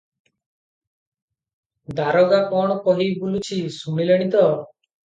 ଦାରୋଗା 2.01 2.41
କଣ 2.55 2.81
କହି 2.89 3.13
ବୁଲୁଚି, 3.21 3.63
ଶୁଣିଲେଣି 3.79 4.33
ତ? 4.37 4.47